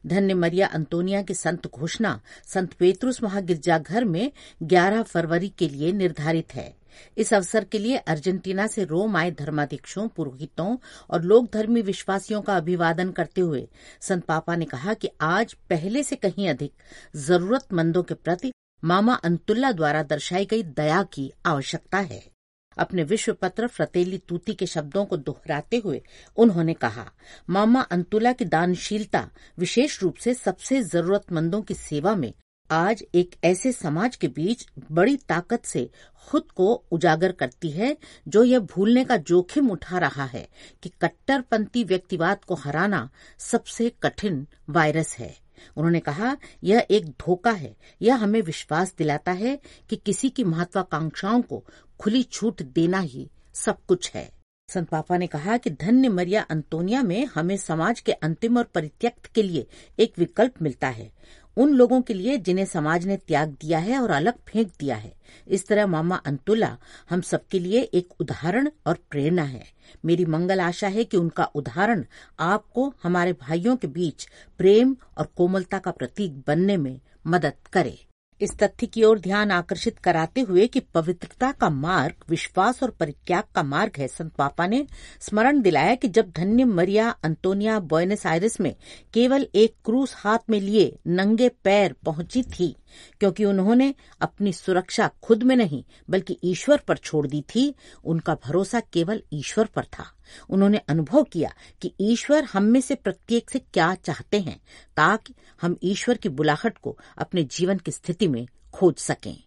धन्य 0.08 0.34
मरिया 0.34 0.68
अंतोनिया 0.68 1.22
की 1.22 1.34
संत 1.34 1.68
घोषणा, 1.68 2.22
संत 2.48 2.74
पेतरुस 2.74 3.24
महागिरजाघर 3.24 4.06
में 4.06 4.32
11 4.64 5.02
फरवरी 5.02 5.50
के 5.50 5.70
लिए 5.70 5.92
निर्धारित 5.92 6.56
है। 6.56 6.76
इस 7.18 7.34
अवसर 7.34 7.64
के 7.64 7.80
लिए 7.80 7.98
अर्जेंटीना 7.98 8.68
से 8.68 8.84
रोम 8.84 9.16
आए 9.16 9.32
धर्माध्यक्षों, 9.32 10.08
पुरोहितों 10.08 10.78
और 11.10 11.22
लोक 11.22 11.52
धर्मी 11.54 11.82
विश्वासियों 11.82 12.42
का 12.42 12.58
अभिवादन 12.58 13.12
करते 13.12 13.42
हुए 13.42 13.68
संत 14.02 14.24
पापा 14.24 14.56
ने 14.56 14.66
कहा 14.66 14.94
कि 14.94 15.10
आज 15.22 15.54
पहले 15.54 16.04
से 16.04 16.16
कहीं 16.16 16.50
अधिक 16.50 16.74
जरूरतमंदों 17.16 18.04
के 18.04 18.14
प्रति 18.14 18.52
मामा 18.84 19.14
अंतुल्ला 19.14 19.72
द्वारा 19.72 20.04
दर्शाई 20.04 20.46
गई 20.46 20.64
दया 20.64 21.04
की 21.04 21.32
आवश्यकता 21.46 21.98
है। 21.98 22.35
अपने 22.78 23.04
विश्व 23.04 23.34
पत्र 23.34 23.68
फ्रतेली 23.68 24.18
तूती 24.18 24.54
के 24.54 24.66
शब्दों 24.66 25.06
को 25.06 25.18
दोहराते 25.18 25.78
हुए 25.78 26.02
उन्होंने 26.38 26.74
कहा, 26.74 27.12
मामा 27.50 27.82
अंतुला 27.82 28.34
की 28.34 28.46
दानशीलता 28.46 29.30
विशेष 29.60 30.02
रूप 30.04 30.16
से 30.16 30.34
सबसे 30.34 30.84
जरूरतमंदों 30.84 31.62
की 31.62 31.74
सेवा 31.74 32.16
में 32.16 32.34
आज 32.72 33.04
एक 33.16 33.36
ऐसे 33.44 33.72
समाज 33.72 34.16
के 34.16 34.28
बीच 34.28 34.66
बड़ी 34.92 35.18
ताकत 35.18 35.66
से 35.66 35.90
खुद 36.28 36.52
को 36.52 36.74
उजागर 36.92 37.32
करती 37.32 37.70
है, 37.70 37.98
जो 38.28 38.44
यह 38.44 38.60
भूलने 38.60 39.04
का 39.06 39.18
जोखिम 39.18 39.70
उठा 39.72 39.98
रहा 39.98 40.26
है 40.26 40.48
कि 40.84 40.90
कट्टरपंथी 41.02 41.84
व्यक्तिवाद 41.84 42.44
को 42.44 42.56
हराना 42.56 43.10
सबसे 43.40 43.90
कठिन 44.04 44.48
वायरस 44.70 45.16
है। 45.20 45.45
उन्होंने 45.78 46.00
कहा, 46.00 46.38
यह 46.64 46.88
एक 46.92 47.06
धोखा 47.06 47.52
है। 47.52 47.76
यह 48.02 48.16
हमें 48.16 48.42
विश्वास 48.42 48.96
दिलाता 48.98 49.32
है 49.32 49.60
कि 49.90 49.96
किसी 49.96 50.30
की 50.30 50.44
महत्वाकांक्षाओं 50.44 51.42
को 51.42 51.66
खुली 52.00 52.24
छूट 52.24 52.62
देना 52.62 53.00
ही 53.00 53.30
सब 53.54 53.78
कुछ 53.88 54.12
है। 54.12 54.36
संत 54.70 54.90
पापा 54.90 55.18
ने 55.18 55.28
कहा 55.28 55.58
कि 55.58 55.70
धन्य 55.70 56.10
मरिया 56.10 56.42
अंतोनिया 56.42 57.04
में 57.04 57.26
हमें 57.26 57.58
समाज 57.58 58.00
के 58.00 58.12
अंतिम 58.12 58.58
और 58.58 58.64
परित्यक्त 58.64 59.26
के 59.26 59.44
लिए 59.44 59.68
एक 60.00 60.14
विकल्प 60.18 60.62
मिलता 60.62 60.88
है। 60.88 61.12
उन 61.58 61.74
लोगों 61.74 62.02
के 62.02 62.14
लिए 62.14 62.38
जिन्हें 62.38 62.66
समाज 62.66 63.06
ने 63.06 63.18
त्याग 63.18 63.50
दिया 63.50 63.80
है 63.80 64.00
और 64.00 64.12
अलग 64.12 64.34
फेंक 64.48 64.72
दिया 64.80 64.96
है। 64.96 65.14
इस 65.48 65.68
तरह 65.68 65.88
मामा 65.88 66.16
अंतुला 66.16 66.78
हम 67.10 67.22
सबके 67.22 67.60
लिए 67.60 67.82
एक 67.82 68.10
उदाहरण 68.20 68.70
और 68.88 68.98
प्रेरणा 69.10 69.44
है। 69.44 69.64
मेरी 70.06 70.26
मंगल 70.26 70.60
आशा 70.60 70.88
है 70.88 71.04
कि 71.04 71.18
उनका 71.18 71.44
उदाहरण 71.44 72.06
आपको, 72.40 72.94
हमारे 73.04 73.34
भाइयों 73.34 73.76
के 73.76 73.88
बीच 73.88 74.28
प्रेम 74.58 74.96
और 75.18 75.26
कोमलता 75.36 75.80
का 75.80 75.92
प्रतीक 75.92 76.44
बनने 76.48 76.78
में 76.78 77.00
मदद 77.28 77.54
करे। 77.74 77.98
इस 78.42 78.58
तथ्य 78.58 78.88
की 78.88 79.04
ओर 79.04 79.20
ध्यान 79.20 79.52
आकर्षित 79.52 80.00
कराते 80.00 80.42
हुए 80.42 80.66
कि 80.68 80.80
पवित्रता 80.80 81.52
का 81.52 81.70
मार्ग, 81.70 82.16
विश्वास 82.30 82.84
और 82.84 82.92
परित्याग 82.92 83.44
का 83.56 83.64
मार्ग 83.64 83.92
है। 83.98 84.08
संत 84.08 84.34
पापा 84.34 84.68
ने 84.68 84.86
स्मरण 85.20 85.62
दिलाया 85.62 85.96
कि 85.96 86.08
जब 86.08 86.32
धन्य 86.32 86.66
मरिया 86.66 87.10
अंतोनिया 87.24 87.80
बोयनस 87.80 88.26
आयरस 88.28 88.60
में 88.60 88.76
केवल 89.14 89.48
एक 89.56 89.76
क्रूस 89.86 90.14
हाथ 90.18 90.50
में 90.50 90.60
लिए 90.62 90.98
नंगे 91.08 91.50
पैर 91.64 91.96
पहुँची 92.06 92.44
थी 92.44 92.76
क्योंकि 93.20 93.46
उन्होंने 93.46 93.94
अपनी 94.22 94.54
सुरक्षा 94.54 95.10
खुद 95.22 95.44
में 95.44 95.56
नहीं, 95.56 95.84
बल्कि 96.10 96.38
ईश्वर 96.44 96.78
पर 96.78 96.98
छोड़ 96.98 97.28
दी 97.28 97.42
थी। 97.42 97.76
उनका 98.04 98.36
भरोसा 98.36 98.80
केवल 98.80 99.24
ईश्वर 99.34 99.66
पर 99.66 99.86
था। 99.86 100.06
उन्होंने 100.50 100.78
अनुभव 100.78 101.24
किया 101.24 101.54
कि 101.82 101.94
ईश्वर 102.02 102.44
हम 102.44 102.64
में 102.64 102.82
से 102.82 102.96
प्रत्येक 102.96 103.50
से 103.50 103.60
क्या 103.60 103.96
चाहते 103.96 104.40
हैं, 104.40 104.60
ताकि 104.98 105.34
हम 105.62 105.78
ईश्वर 105.84 106.18
की 106.18 106.30
बुलाहट 106.30 106.78
को 106.78 106.98
अपने 107.18 107.44
जीवन 107.44 107.78
की 107.78 107.92
स्थिति 107.92 108.28
में 108.28 108.48
खोज 108.74 108.96
सकें। 108.96 109.44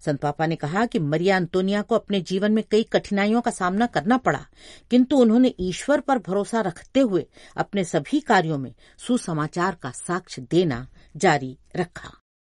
संत 0.00 0.20
पापा 0.20 0.46
ने 0.46 0.56
कहा 0.56 0.86
कि 0.86 0.98
मरिया 0.98 1.36
अंतोनिया 1.36 1.82
को 1.82 1.94
अपने 1.94 2.20
जीवन 2.20 2.52
में 2.52 2.64
कई 2.70 2.82
कठिनाइयों 2.82 3.40
का 3.40 3.50
सामना 3.50 3.86
करना 3.86 4.16
पड़ा, 4.16 4.46
किंतु 4.90 5.16
उन्होंने 5.16 5.54
ईश्वर 5.60 6.00
पर 6.00 6.18
भरोसा 6.18 6.60
रखते 6.60 7.00
हुए 7.00 7.26
अपने 7.56 7.84
सभी 7.84 8.20
कार्यों 8.20 8.58
में 8.58 8.74
सुसमाचार 8.98 9.74
का 9.74 9.90
साक्ष्य 9.90 10.42
देना 10.50 10.86
जारी 11.16 11.58
रखा। 11.76 12.12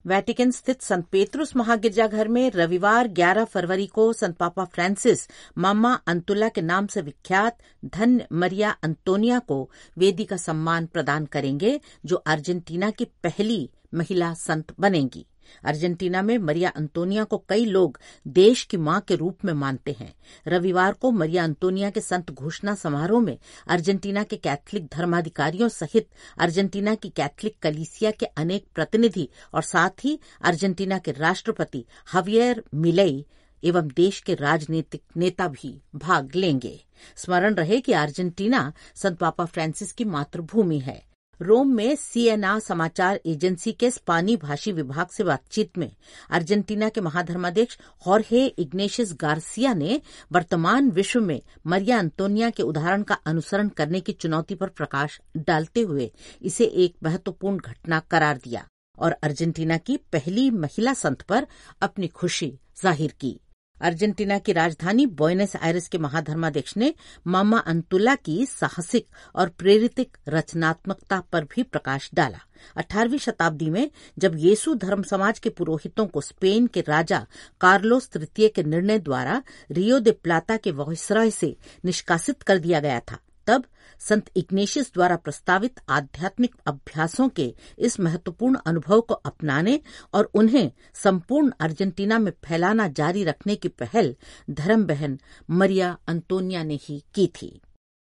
वेटिकन 0.07 0.51
स्थित 0.51 0.83
संत 0.83 1.07
पेत्रुस 1.13 1.57
महागिरजाघर 1.57 2.29
में 2.29 2.51
रविवार 2.51 3.09
11 3.09 3.45
फरवरी 3.45 3.87
को 3.87 4.13
संत 4.13 4.37
पापा 4.37 4.65
फ्रांसिस, 4.65 5.29
मामा 5.59 5.93
अंतुला 6.07 6.49
के 6.49 6.61
नाम 6.61 6.87
से 6.87 7.01
विख्यात 7.01 7.59
धन 7.85 8.21
मरिया 8.33 8.71
अंतोनिया 8.71 9.39
को 9.39 9.71
वेदी 9.99 10.25
का 10.25 10.37
सम्मान 10.37 10.87
प्रदान 10.87 11.27
करेंगे, 11.27 11.81
जो 12.05 12.17
अर्जेंटीना 12.17 12.91
की 12.91 13.05
पहली 13.05 13.71
महिला 13.95 14.35
संत 14.35 14.75
बनेंगी। 14.81 15.27
अर्जेंटीना 15.65 16.23
में 16.23 16.39
मरिया 16.39 16.71
अंतोनिया 16.71 17.25
को 17.25 17.45
कई 17.49 17.65
लोग 17.65 17.99
देश 18.27 18.63
की 18.63 18.77
माँ 18.77 19.01
के 19.01 19.17
रूप 19.17 19.45
में 19.45 19.53
मानते 19.53 19.97
हैं। 20.01 20.15
रविवार 20.47 20.93
को 20.93 21.11
मरिया 21.11 21.45
अंतोनिया 21.45 21.91
के 21.91 22.01
संत 22.01 22.31
घोषणा 22.31 22.75
समारोह 22.75 23.21
में 23.21 23.39
अर्जेंटीना 23.69 24.23
के 24.23 24.37
कैथलिक 24.37 24.87
धर्माधिकारियों 24.87 25.69
सहित 25.69 26.09
अर्जेंटीना 26.39 26.95
की 26.95 27.09
कैथलिक 27.09 27.59
कलीसिया 27.63 28.11
के 28.11 28.27
अनेक 28.27 28.67
प्रतिनिधि 28.75 29.29
और 29.55 29.63
साथ 29.63 30.05
ही 30.05 30.19
अर्जेंटीना 30.43 30.99
के 30.99 31.13
राष्ट्रपति 31.13 31.85
हवियर 32.13 32.63
मिलई 32.75 33.27
एवं 33.65 33.89
देश 33.89 34.21
के 34.21 34.35
राजनीतिक 34.35 35.03
नेता 35.17 35.49
भी 35.49 35.83
भाग 35.95 36.35
लेंगे। 36.35 36.85
स्मरण 37.17 37.55
रहे 37.55 37.81
कि 37.81 37.93
अर्जेंटीना 37.93 38.73
संत 38.95 39.19
पापा 39.19 39.45
फ्रांसिस 39.45 39.93
की 39.93 40.05
मातृभूमि 40.05 40.79
है। 40.79 41.10
रोम 41.43 41.69
में 41.75 41.95
सीएनआ 41.97 42.59
समाचार 42.59 43.21
एजेंसी 43.27 43.73
के 43.73 43.91
स्पानी 43.91 44.37
भाषी 44.37 44.73
विभाग 44.73 45.07
से 45.09 45.25
बातचीत 45.25 45.79
में 45.79 45.91
अर्जेंटीना 46.31 46.89
के 46.89 47.01
महाधर्माध्यक्ष 47.01 47.79
हॉर्हे 48.07 48.45
इग्नेशियस 48.59 49.15
गार्सिया 49.21 49.73
ने 49.75 50.01
वर्तमान 50.33 50.91
विश्व 50.91 51.21
में 51.21 51.41
मरिया 51.67 51.99
अंतोनिया 51.99 52.51
के 52.51 52.63
उदाहरण 52.63 53.03
का 53.03 53.15
अनुसरण 53.27 53.69
करने 53.69 54.01
की 54.01 54.13
चुनौती 54.13 54.55
पर 54.55 54.69
प्रकाश 54.69 55.21
डालते 55.37 55.81
हुए 55.83 56.11
इसे 56.43 56.65
एक 56.85 56.97
महत्वपूर्ण 57.03 57.59
घटना 57.59 58.01
करार 58.11 58.39
दिया 58.45 58.67
और 58.99 59.17
अर्जेंटीना 59.23 59.77
की 59.79 59.97
पहली 60.13 60.51
महिला 60.51 60.93
संत 60.95 61.23
पर 61.23 61.47
अपनी 61.83 62.09
खुशी 62.09 62.53
ज़ाहिर 62.83 63.15
की। 63.21 63.39
अर्जेंटीना 63.81 64.39
की 64.39 64.53
राजधानी 64.53 65.07
बोयनेस 65.07 65.57
आयरस 65.57 65.89
के 65.89 65.99
महाधर्माध्यक्ष 65.99 66.77
ने 66.77 66.95
मामा 67.27 67.59
अंतुला 67.59 68.15
की 68.15 68.47
साहसिक 68.47 69.07
और 69.35 69.49
प्रेरित 69.49 70.07
रचनात्मकता 70.29 71.21
पर 71.21 71.45
भी 71.45 71.63
प्रकाश 71.63 72.11
डाला। 72.15 72.39
18वीं 72.79 73.19
शताब्दी 73.19 73.71
में 73.71 73.91
जब 74.19 74.33
येसु 74.37 74.75
धर्म 74.75 75.03
समाज 75.03 75.39
के 75.39 75.51
पुरोहितों 75.51 76.07
को 76.07 76.21
स्पेन 76.21 76.67
के 76.67 76.81
राजा 76.81 77.27
कार्लोस 77.61 78.11
तृतीय 78.11 78.49
के 78.49 78.63
निर्णय 78.63 78.99
द्वारा 78.99 79.43
रियो 79.71 79.99
दे 80.01 80.11
प्लाता 80.11 80.57
के 80.57 80.71
वॉयसराय 80.71 81.31
से 81.31 81.57
निष्कासित 81.85 82.43
कर 82.43 82.59
दिया 82.59 82.81
गया 82.81 83.01
था 83.01 83.19
तब 83.51 83.65
संत 84.01 84.31
इग्नेशियस 84.37 84.91
द्वारा 84.95 85.17
प्रस्तावित 85.17 85.81
आध्यात्मिक 85.89 86.55
अभ्यासों 86.67 87.29
के 87.29 87.55
इस 87.79 88.01
महत्वपूर्ण 88.01 88.59
अनुभव 88.67 89.01
को 89.01 89.15
अपनाने 89.15 89.81
और 90.15 90.31
उन्हें 90.35 90.73
संपूर्ण 90.95 91.53
अर्जेंटीना 91.61 92.19
में 92.19 92.33
फैलाना 92.45 92.89
जारी 92.89 93.25
रखने 93.25 93.57
की 93.57 93.69
पहल 93.69 94.17
धर्म 94.51 94.85
बहन 94.85 95.19
मरिया 95.51 95.99
अंतोनिया 96.09 96.63
ने 96.63 96.79
ही 96.83 97.05
की 97.15 97.27
थी। 97.27 97.61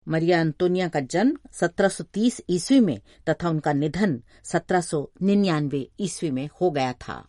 मरिया 0.08 0.40
अंतोनिया 0.40 0.88
का 0.88 1.00
जन्म 1.00 1.38
1730 1.52 2.40
ईस्वी 2.50 2.80
में 2.80 3.00
तथा 3.28 3.48
उनका 3.48 3.72
निधन 3.72 4.22
1799 4.44 5.86
ईस्वी 6.00 6.30
में 6.30 6.48
हो 6.60 6.70
गया 6.70 6.92
था। 6.92 7.28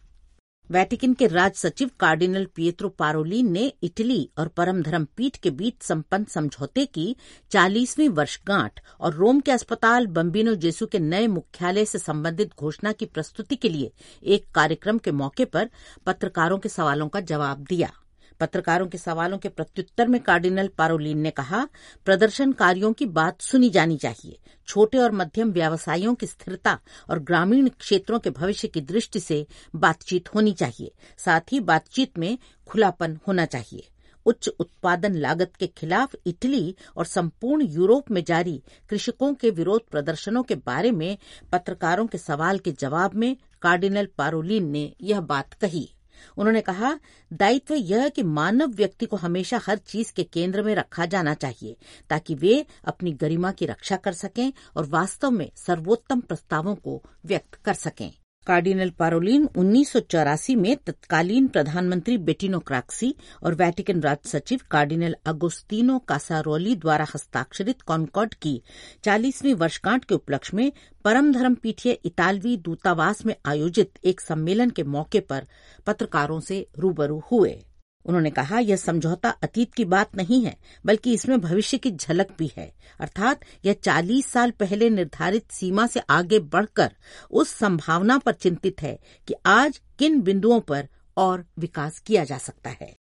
वेटिकन 0.70 1.14
के 1.14 1.28
राज 1.28 1.54
सचिव 1.56 1.90
कार्डिनल 2.00 2.46
पियत्रो 2.56 2.90
पारोलिन 2.90 3.52
ने 3.52 3.62
इटली 3.84 4.30
और 4.38 4.48
परमधर्म 4.48 5.06
पीठ 5.18 5.38
के 5.38 5.50
बीच 5.52 5.82
संपन्न 5.84 6.24
समझौते 6.24 6.86
की 6.86 7.16
चालीसवीं 7.52 8.10
वर्षगांठ 8.10 8.80
और 9.00 9.14
रोम 9.14 9.40
के 9.40 9.52
अस्पताल 9.52 10.08
बम्बिनो 10.18 10.54
जेसु 10.66 10.86
के 10.88 11.00
नए 11.00 11.28
मुख्यालय 11.28 11.86
से 11.86 12.00
संबंधित 12.00 12.52
घोषणा 12.60 12.92
की 12.92 13.06
प्रस्तुति 13.06 13.56
के 13.56 13.70
लिए 13.70 13.92
एक 14.36 14.46
कार्यक्रम 14.56 14.98
के 14.98 15.12
मौके 15.12 15.46
पर 15.46 15.70
पत्रकारों 16.06 16.58
के 16.58 16.70
सवालों 16.70 17.08
का 17.08 17.20
जवाब 17.20 17.66
दिया। 17.70 17.92
पत्रकारों 18.40 18.88
के 18.88 18.98
सवालों 18.98 19.38
के 19.38 19.50
प्रत्युत्तर 19.50 20.08
में 20.08 20.24
कार्डिनल 20.24 20.68
पारोलिन 20.68 21.18
ने 21.18 21.32
कहा, 21.32 21.68
प्रदर्शनकारियों 22.06 22.94
की 22.94 23.06
बात 23.06 23.42
सुनी 23.42 23.70
जानी 23.70 23.98
चाहिए। 23.98 24.40
छोटे 24.68 24.98
और 24.98 25.12
मध्यम 25.12 25.52
व्यवसायियों 25.52 26.16
की 26.16 26.26
स्थिरता 26.26 26.80
और 27.10 27.20
ग्रामीण 27.20 27.70
क्षेत्रों 27.70 28.20
के 28.20 28.30
भविष्य 28.30 28.68
की 28.68 28.82
दृष्टि 28.82 29.20
से 29.20 29.48
बातचीत 29.76 30.36
होनी 30.36 30.54
चाहिए। 30.54 30.92
साथ 31.18 31.42
ही 31.52 31.60
बातचीत 31.60 32.18
में 32.18 32.38
खुलापन 32.68 33.20
होना 33.28 33.46
चाहिए। 33.46 33.88
उच्च 34.26 34.48
उत्पादन 34.48 35.14
लागत 35.14 35.56
के 35.60 35.68
खिलाफ 35.68 36.16
इटली 36.26 36.76
और 36.98 37.06
संपूर्ण 37.06 37.66
यूरोप 37.66 38.12
में 38.12 38.24
जारी 38.24 38.64
कृषकों 38.90 39.34
के 39.34 39.50
विरोध 39.50 39.82
प्रदर्शनों 39.92 40.44
के 40.44 40.56
बारे 40.56 40.92
में 40.92 41.18
पत्रकारों 41.52 42.08
के 42.08 42.18
सवाल 42.18 42.60
के 42.60 42.72
जवाब 42.72 43.16
में 43.16 43.38
कार्डिनल 43.62 44.08
पारोलिन 44.18 44.70
ने 44.70 44.94
यह 45.02 45.22
बात 45.22 45.54
कही। 45.54 45.90
उन्होंने 46.38 46.62
कहा, 46.62 47.00
दायित्व 47.34 47.74
यह 47.74 48.10
कि 48.10 48.24
मानव 48.24 48.68
व्यक्ति 48.68 49.06
को 49.06 49.18
हमेशा 49.18 49.62
हर 49.68 49.78
चीज़ 49.78 50.14
के 50.14 50.24
केंद्र 50.24 50.64
में 50.64 50.76
रखा 50.76 51.06
जाना 51.06 51.34
चाहिए, 51.34 51.76
ताकि 52.10 52.36
वे 52.36 52.66
अपनी 52.86 53.12
गरिमा 53.12 53.52
की 53.52 53.66
रक्षा 53.66 53.96
कर 53.96 54.14
सकें 54.14 54.54
और 54.76 54.86
वास्तव 54.86 55.32
में 55.32 55.52
सर्वोत्तम 55.56 56.20
प्रस्तावों 56.20 56.76
को 56.76 57.04
व्यक्त 57.26 57.56
कर 57.56 57.74
सकें। 57.74 58.12
कार्डिनल 58.50 58.90
पारोलिन 59.00 59.48
उन्नीस 59.58 59.92
सौ 59.94 60.00
चौरासी 60.12 60.56
में 60.56 60.76
तत्कालीन 60.86 61.48
प्रधानमंत्री 61.48 62.18
बेटिनो 62.30 62.60
क्राक्सी 62.60 63.14
और 63.44 63.56
वैटिकन 63.56 64.02
राज 64.02 64.18
सचिव 64.26 64.60
कार्डिनल 64.72 65.16
अगोस्तीनो 65.26 65.98
कासारोली 66.08 66.76
द्वारा 66.76 67.06
हस्ताक्षरित 67.14 67.82
कॉन्कॉर्ड 67.82 68.34
की 68.42 68.62
चालीसवीं 69.04 69.54
वर्षगांठ 69.56 70.06
के 70.06 70.16
उपलक्ष्य 70.16 70.58
में 70.58 70.72
परम 71.06 71.32
धर्म 71.34 71.56
पीठीय 71.64 71.98
इतालवी 72.06 72.58
दूतावास 72.66 73.26
में 73.26 73.36
आयोजित 73.46 74.06
एक 74.06 74.22
सम्मेलन 74.22 74.70
के 74.70 74.84
मौके 74.96 75.20
पर 75.30 75.48
पत्रकारों 75.88 76.40
से 76.40 76.66
रूबरू 76.80 77.24
हुए। 77.32 77.58
उन्होंने 78.06 78.30
कहा, 78.30 78.60
यह 78.60 78.76
समझौता 78.76 79.30
अतीत 79.30 79.74
की 79.74 79.86
बात 79.86 80.16
नहीं 80.16 80.46
है, 80.46 80.58
बल्कि 80.86 81.14
इसमें 81.14 81.42
भविष्य 81.42 81.78
की 81.78 81.92
झलक 81.92 82.28
भी 82.40 82.52
है। 82.58 82.74
अर्थात, 83.00 83.40
यह 83.66 83.74
40 83.74 84.26
साल 84.26 84.52
पहले 84.52 84.90
निर्धारित 84.90 85.52
सीमा 85.52 85.88
से 85.88 86.00
आगे 86.00 86.40
बढ़कर 86.40 86.92
उस 87.32 87.50
संभावना 87.50 88.18
पर 88.18 88.34
चिंतित 88.34 88.82
है 88.82 89.00
कि 89.28 89.34
आज 89.46 89.82
किन 90.00 90.22
बिंदुओं 90.22 90.60
पर 90.60 90.88
और 91.18 91.46
विकास 91.60 92.00
किया 92.00 92.24
जा 92.24 92.38
सकता 92.38 92.70
है। 92.70 92.99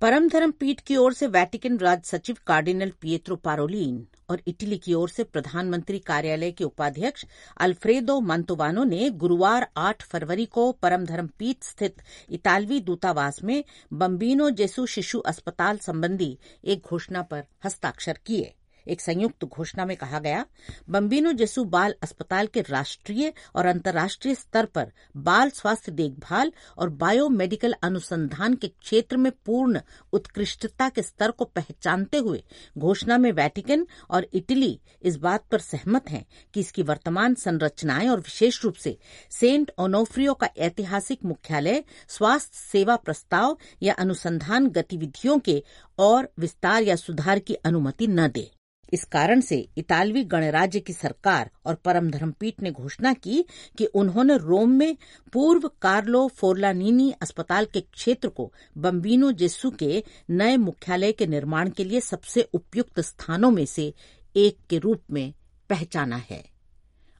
परम 0.00 0.28
धर्म 0.28 0.50
पीठ 0.50 0.80
की 0.80 0.96
ओर 0.96 1.12
से 1.12 1.26
वैटिकन 1.26 1.76
राज 1.78 2.04
सचिव 2.04 2.36
कार्डिनल 2.46 2.92
पियत्रो 3.00 3.36
पारोलिन 3.36 4.06
और 4.30 4.40
इटली 4.48 4.76
की 4.78 4.94
ओर 4.94 5.08
से 5.08 5.24
प्रधानमंत्री 5.24 5.98
कार्यालय 5.98 6.50
के 6.50 6.64
उपाध्यक्ष 6.64 7.24
अल्फ्रेदो 7.60 8.18
मंतोवानो 8.20 8.84
ने 8.84 9.10
गुरुवार 9.24 9.66
8 9.78 10.02
फरवरी 10.02 10.46
को 10.46 10.70
परम 10.72 11.04
धर्म 11.04 11.26
पीठ 11.38 11.64
स्थित 11.64 12.02
इतालवी 12.30 12.80
दूतावास 12.80 13.42
में 13.44 13.62
बम्बीनो 13.92 14.48
जेसु 14.60 14.86
शिशु 14.86 15.18
अस्पताल 15.26 15.78
संबंधी 15.78 16.36
एक 16.64 16.86
घोषणा 16.90 17.22
पर 17.22 17.44
हस्ताक्षर 17.64 18.18
किए। 18.26 18.52
एक 18.88 19.00
संयुक्त 19.00 19.44
घोषणा 19.44 19.84
में 19.84 19.96
कहा 19.96 20.18
गया, 20.18 20.44
बम्बिनो 20.90 21.32
जेसु 21.32 21.64
बाल 21.64 21.94
अस्पताल 22.02 22.46
के 22.46 22.60
राष्ट्रीय 22.60 23.32
और 23.54 23.66
अंतर्राष्ट्रीय 23.66 24.34
स्तर 24.34 24.66
पर 24.66 24.92
बाल 25.16 25.50
स्वास्थ्य 25.50 25.92
देखभाल 25.92 26.52
और 26.78 26.90
बायोमेडिकल 26.90 27.74
अनुसंधान 27.82 28.54
के 28.54 28.68
क्षेत्र 28.68 29.16
में 29.16 29.30
पूर्ण 29.46 29.80
उत्कृष्टता 30.12 30.88
के 30.88 31.02
स्तर 31.02 31.30
को 31.30 31.44
पहचानते 31.44 32.18
हुए 32.18 32.42
घोषणा 32.78 33.18
में 33.18 33.30
वैटिकन 33.32 33.86
और 34.10 34.26
इटली 34.34 34.78
इस 35.02 35.16
बात 35.16 35.44
पर 35.52 35.58
सहमत 35.60 36.10
हैं 36.10 36.24
कि 36.54 36.60
इसकी 36.60 36.82
वर्तमान 36.82 37.34
संरचनाएँ 37.34 38.08
और 38.08 38.20
विशेष 38.20 38.62
रूप 38.64 38.74
से 38.74 38.96
सेंट 39.30 39.70
ओनोफ्रियो 39.78 40.34
का 40.34 40.48
ऐतिहासिक 40.58 41.24
मुख्यालय, 41.24 41.82
स्वास्थ्य 42.08 42.58
सेवा 42.72 42.96
प्रस्ताव 42.96 43.56
या 43.82 43.94
अनुसंधान 43.94 44.68
गतिविधियों 44.68 45.38
के 45.38 45.62
और 45.98 46.32
विस्तार 46.38 46.82
या 46.82 46.96
सुधार 46.96 47.38
की 47.38 47.54
अनुमति 47.54 48.06
न 48.06 48.28
दे। 48.28 48.50
इस 48.92 49.04
कारण 49.04 49.40
से 49.40 49.68
इतालवी 49.78 50.24
गणराज्य 50.24 50.80
की 50.80 50.92
सरकार 50.92 51.50
और 51.66 51.74
परम 51.74 52.10
धर्मपीठ 52.10 52.54
ने 52.62 52.70
घोषणा 52.70 53.12
की 53.12 53.44
कि 53.78 53.84
उन्होंने 53.84 54.36
रोम 54.36 54.70
में 54.70 54.96
पूर्व 55.32 55.70
कार्लो 55.82 56.28
फोरलानीनी 56.28 57.14
अस्पताल 57.22 57.64
के 57.64 57.80
क्षेत्र 57.80 58.28
को 58.28 58.52
बम्बिनो 58.78 59.32
जेसु 59.32 59.70
के 59.70 60.04
नए 60.30 60.56
मुख्यालय 60.56 61.12
के 61.12 61.26
निर्माण 61.26 61.70
के 61.70 61.84
लिए 61.84 62.00
सबसे 62.00 62.42
उपयुक्त 62.42 63.00
स्थानों 63.00 63.50
में 63.50 63.66
से 63.66 63.94
एक 64.36 64.58
के 64.70 64.78
रूप 64.78 65.02
में 65.10 65.34
पहचाना 65.70 66.16
है। 66.16 66.44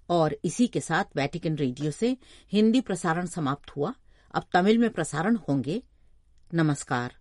और 0.09 0.37
इसी 0.45 0.67
के 0.67 0.81
साथ 0.81 1.05
वैटिकन 1.17 1.57
रेडियो 1.57 1.91
से 1.91 2.17
हिंदी 2.53 2.81
प्रसारण 2.81 3.27
समाप्त 3.27 3.77
हुआ। 3.77 3.95
अब 4.35 4.43
तमिल 4.53 4.79
में 4.79 4.91
प्रसारण 4.91 5.37
होंगे। 5.37 5.83
नमस्कार। 6.55 7.20